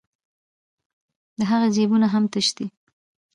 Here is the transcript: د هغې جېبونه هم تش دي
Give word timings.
د 1.37 1.39
هغې 1.51 1.67
جېبونه 1.75 2.07
هم 2.13 2.23
تش 2.33 2.47
دي 2.57 2.67